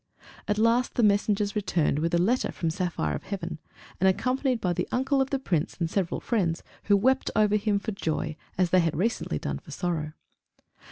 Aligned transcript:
At 0.47 0.57
last 0.57 0.95
the 0.95 1.03
messengers 1.03 1.55
returned 1.55 1.99
with 1.99 2.15
a 2.15 2.17
letter 2.17 2.51
from 2.51 2.71
Saphire 2.71 3.13
of 3.13 3.21
Heaven, 3.21 3.59
and 3.99 4.07
accompanied 4.09 4.59
by 4.59 4.73
the 4.73 4.87
Uncle 4.91 5.21
of 5.21 5.29
the 5.29 5.37
Prince, 5.37 5.75
and 5.79 5.91
several 5.91 6.19
friends, 6.19 6.63
who 6.85 6.97
wept 6.97 7.29
over 7.35 7.55
him 7.55 7.77
for 7.77 7.91
joy, 7.91 8.35
as 8.57 8.71
they 8.71 8.79
had 8.79 8.97
recently 8.97 9.37
done 9.37 9.59
for 9.59 9.69
sorrow. 9.69 10.13